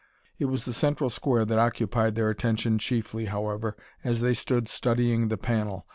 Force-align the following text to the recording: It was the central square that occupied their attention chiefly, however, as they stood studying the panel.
It 0.39 0.45
was 0.45 0.65
the 0.65 0.73
central 0.73 1.11
square 1.11 1.45
that 1.45 1.59
occupied 1.59 2.15
their 2.15 2.31
attention 2.31 2.79
chiefly, 2.79 3.25
however, 3.25 3.77
as 4.03 4.21
they 4.21 4.33
stood 4.33 4.67
studying 4.67 5.27
the 5.27 5.37
panel. 5.37 5.85